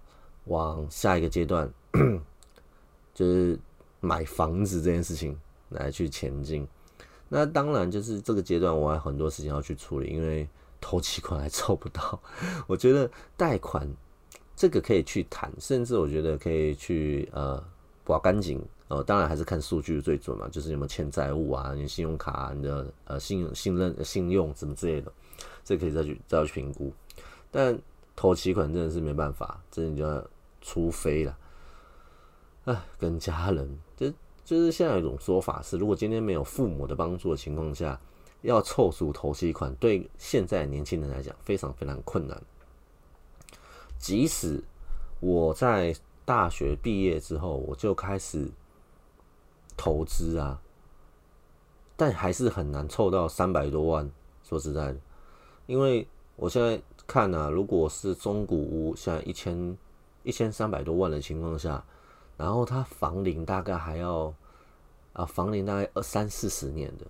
[0.44, 1.72] 往下一个阶段，
[3.14, 3.58] 就是
[4.00, 5.34] 买房子这件事情
[5.70, 6.68] 来去前进。
[7.30, 10.46] 那当然就是这个阶段，我还很多事情要去处理，因为
[10.78, 12.20] 头期款还凑不到。
[12.68, 13.88] 我觉得贷款
[14.54, 17.64] 这个可以去谈，甚至我觉得可以去呃
[18.04, 18.62] 保干净。
[18.91, 25.12] 呃，当然还是看数据最准嘛，就是有没有欠债务啊，你信用卡啊、你的呃信用信任、信用什么之类的，
[25.64, 26.93] 这可以再去再去评估。
[27.51, 27.78] 但
[28.14, 30.22] 投期款真的是没办法，真的就要
[30.61, 31.38] 除非了。
[32.64, 34.12] 哎，跟家人就。
[34.43, 38.01] 就是现在有一种说法是，如果今天没有父母的帮助的情况下，
[38.43, 42.43] 要凑足头期款，对现在年轻人来讲非常非常困难。
[43.97, 44.61] 即使
[45.20, 48.51] 我在大学毕业之后，我就开始
[49.81, 50.61] 投资啊，
[51.97, 54.11] 但还是很难凑到三百多万。
[54.45, 54.99] 说实在的，
[55.64, 56.07] 因为
[56.37, 59.78] 我现在看啊，如果是中古屋，现在一千
[60.22, 61.83] 一千三百多万的情况下。
[62.37, 64.35] 然后它房龄大概还要
[65.14, 67.07] 啊，房龄大概二三四十年的。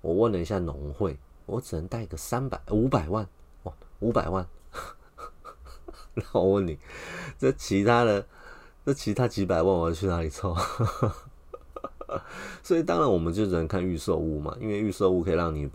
[0.00, 3.28] 我问了一下农会，我只能贷个三百五百万
[3.64, 4.46] 哦，五百万。
[6.14, 6.78] 那我问你，
[7.38, 8.26] 这其他的，
[8.86, 10.56] 这其他几百万我要去哪里凑？
[12.62, 15.70] 所以当然我们就只能看预售屋嘛，因为预售屋可以让你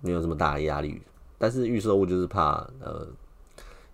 [0.00, 1.00] 没有这么大的压力。
[1.38, 3.06] 但是预售屋就是怕呃，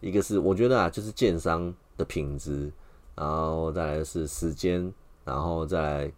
[0.00, 2.72] 一个是我觉得啊，就是建商的品质。
[3.16, 4.90] 然后再来是时间，
[5.26, 6.12] 然后再来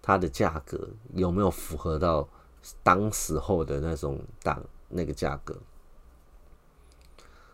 [0.00, 2.26] 它的价格有没有符合到
[2.82, 5.54] 当时候的那种档那个价格，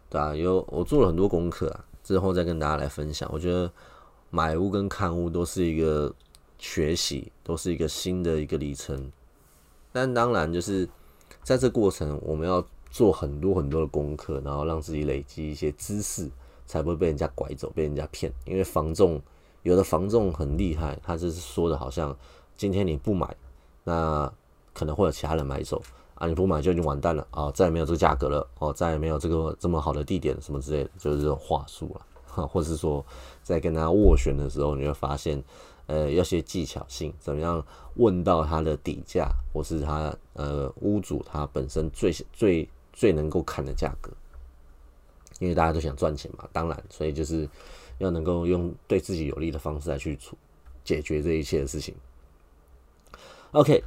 [0.09, 3.29] 对啊，有我做了很多功课啊，之后再跟大家来分享。
[3.33, 3.69] 我觉得
[4.31, 6.15] 买屋跟看屋都是一个
[6.63, 9.11] 学习，都是一个新的一个里程。
[9.91, 10.89] 但当然就是
[11.43, 16.31] 在这过程，我们要做很多很多的功课，然后让自己累积一些知识。
[16.65, 18.33] 才不会被人家拐走，被人家骗。
[18.47, 19.21] 因为房仲
[19.63, 22.17] 有的房仲很厉害，他就是说的好像
[22.57, 23.37] 今天你不买，
[23.85, 24.33] 那
[24.73, 25.83] 可能会有其他人买走
[26.15, 32.07] 啊，你不买就已经完蛋了啊，再也没有这个价格了哦，再也没有这个这么好的地点什么之类的，就是这种话术了。
[32.27, 33.05] 哈 或者是说
[33.43, 35.43] 在跟他斡旋的时候，你会发现
[35.87, 37.65] 呃，要些技巧性，怎么样
[37.97, 44.11] 问到他的底价，或是他呃屋主他本身最最最能够砍的价格。
[45.41, 47.49] 因为大家都想赚钱嘛，当然，所以就是
[47.99, 50.39] 要能够用对自己有利的方式来去处
[50.85, 51.95] 解决这一切的事情。
[53.51, 53.83] OK，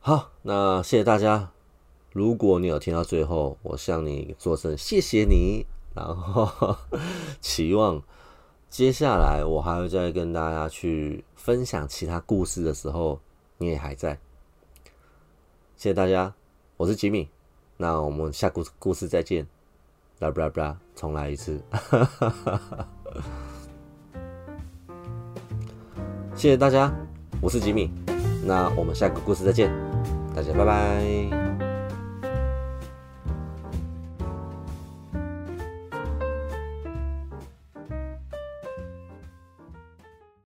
[0.00, 1.50] 好，那谢谢大家。
[2.12, 6.74] 如果你有听到最后，我向你说声谢谢你，然后
[7.42, 8.02] 期望
[8.68, 13.20] 接下来我还会再跟大家去分享其他故事的时候，
[13.58, 14.18] 你也还在。
[15.76, 16.34] 谢谢大家，
[16.76, 17.28] 我是吉米，
[17.76, 19.46] 那我们下故故事再见。
[20.18, 20.78] 啦啦啦！
[20.94, 21.60] 重来一次，
[26.34, 26.90] 谢谢大家，
[27.42, 27.90] 我是吉米，
[28.42, 29.70] 那我们下个故事再见，
[30.34, 31.55] 大家拜拜。